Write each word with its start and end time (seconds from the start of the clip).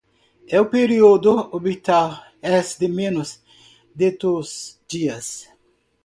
El 0.47 0.67
periodo 0.67 1.49
orbital 1.51 2.21
es 2.41 2.79
de 2.79 2.89
menos 2.89 3.43
de 3.93 4.17
dos 4.19 4.79
días. 4.89 5.47